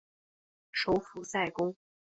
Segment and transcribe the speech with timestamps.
[0.71, 1.75] 首府塞公。